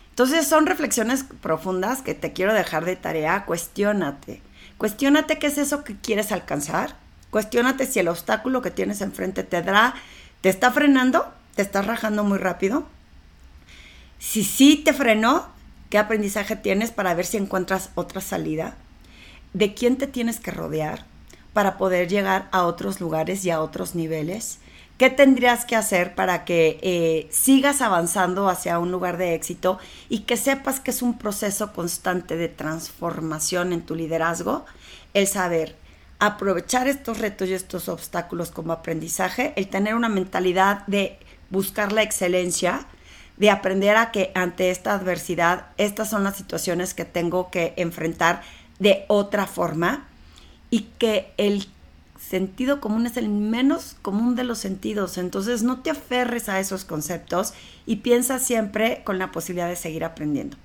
Entonces 0.09 0.47
son 0.47 0.65
reflexiones 0.65 1.25
profundas 1.41 2.01
que 2.01 2.13
te 2.13 2.33
quiero 2.33 2.53
dejar 2.53 2.85
de 2.85 2.95
tarea. 2.95 3.45
Cuestiónate. 3.45 4.41
Cuestiónate 4.77 5.39
qué 5.39 5.47
es 5.47 5.57
eso 5.57 5.83
que 5.83 5.95
quieres 5.95 6.31
alcanzar. 6.31 6.95
Cuestiónate 7.29 7.85
si 7.85 7.99
el 7.99 8.09
obstáculo 8.09 8.61
que 8.61 8.71
tienes 8.71 9.01
enfrente 9.01 9.43
te 9.43 9.61
da, 9.61 9.95
te 10.41 10.49
está 10.49 10.71
frenando, 10.71 11.31
te 11.55 11.61
está 11.61 11.81
rajando 11.81 12.23
muy 12.23 12.37
rápido. 12.37 12.85
Si 14.19 14.43
sí 14.43 14.75
te 14.83 14.93
frenó, 14.93 15.48
¿qué 15.91 15.99
aprendizaje 15.99 16.55
tienes 16.55 16.89
para 16.89 17.13
ver 17.13 17.27
si 17.27 17.37
encuentras 17.37 17.91
otra 17.93 18.19
salida? 18.19 18.75
¿De 19.53 19.75
quién 19.75 19.97
te 19.97 20.07
tienes 20.07 20.39
que 20.39 20.49
rodear? 20.49 21.05
para 21.53 21.77
poder 21.77 22.07
llegar 22.07 22.47
a 22.51 22.63
otros 22.63 23.01
lugares 23.01 23.43
y 23.45 23.49
a 23.49 23.61
otros 23.61 23.95
niveles? 23.95 24.59
¿Qué 24.97 25.09
tendrías 25.09 25.65
que 25.65 25.75
hacer 25.75 26.13
para 26.13 26.45
que 26.45 26.79
eh, 26.83 27.27
sigas 27.31 27.81
avanzando 27.81 28.49
hacia 28.49 28.77
un 28.77 28.91
lugar 28.91 29.17
de 29.17 29.33
éxito 29.33 29.79
y 30.09 30.19
que 30.19 30.37
sepas 30.37 30.79
que 30.79 30.91
es 30.91 31.01
un 31.01 31.17
proceso 31.17 31.73
constante 31.73 32.37
de 32.37 32.49
transformación 32.49 33.73
en 33.73 33.81
tu 33.81 33.95
liderazgo? 33.95 34.65
El 35.15 35.25
saber 35.25 35.75
aprovechar 36.19 36.87
estos 36.87 37.17
retos 37.17 37.49
y 37.49 37.53
estos 37.53 37.89
obstáculos 37.89 38.51
como 38.51 38.73
aprendizaje, 38.73 39.53
el 39.55 39.67
tener 39.69 39.95
una 39.95 40.09
mentalidad 40.09 40.85
de 40.85 41.17
buscar 41.49 41.91
la 41.91 42.03
excelencia, 42.03 42.85
de 43.41 43.49
aprender 43.49 43.97
a 43.97 44.11
que 44.11 44.31
ante 44.35 44.69
esta 44.69 44.93
adversidad, 44.93 45.65
estas 45.77 46.11
son 46.11 46.23
las 46.23 46.37
situaciones 46.37 46.93
que 46.93 47.05
tengo 47.05 47.49
que 47.49 47.73
enfrentar 47.75 48.43
de 48.77 49.03
otra 49.07 49.47
forma 49.47 50.05
y 50.69 50.81
que 50.99 51.33
el 51.37 51.67
sentido 52.19 52.79
común 52.79 53.07
es 53.07 53.17
el 53.17 53.29
menos 53.29 53.95
común 54.03 54.35
de 54.35 54.43
los 54.43 54.59
sentidos. 54.59 55.17
Entonces 55.17 55.63
no 55.63 55.79
te 55.79 55.89
aferres 55.89 56.49
a 56.49 56.59
esos 56.59 56.85
conceptos 56.85 57.55
y 57.87 57.95
piensa 57.95 58.37
siempre 58.37 59.01
con 59.05 59.17
la 59.17 59.31
posibilidad 59.31 59.69
de 59.69 59.75
seguir 59.75 60.03
aprendiendo. 60.03 60.55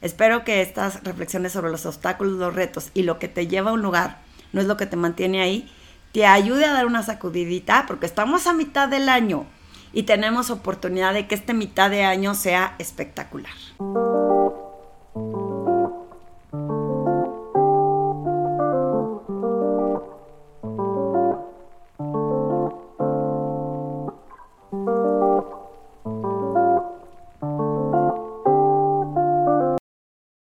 Espero 0.00 0.42
que 0.42 0.60
estas 0.60 1.04
reflexiones 1.04 1.52
sobre 1.52 1.70
los 1.70 1.86
obstáculos, 1.86 2.32
los 2.32 2.52
retos 2.52 2.90
y 2.94 3.04
lo 3.04 3.20
que 3.20 3.28
te 3.28 3.46
lleva 3.46 3.70
a 3.70 3.74
un 3.74 3.82
lugar, 3.82 4.18
no 4.52 4.60
es 4.60 4.66
lo 4.66 4.76
que 4.76 4.86
te 4.86 4.96
mantiene 4.96 5.40
ahí, 5.40 5.70
te 6.10 6.26
ayude 6.26 6.64
a 6.64 6.72
dar 6.72 6.86
una 6.86 7.04
sacudidita 7.04 7.84
porque 7.86 8.06
estamos 8.06 8.48
a 8.48 8.54
mitad 8.54 8.88
del 8.88 9.08
año 9.08 9.46
y 9.94 10.02
tenemos 10.02 10.50
oportunidad 10.50 11.14
de 11.14 11.26
que 11.26 11.34
esta 11.34 11.54
mitad 11.54 11.90
de 11.90 12.02
año 12.02 12.34
sea 12.34 12.74
espectacular. 12.78 13.52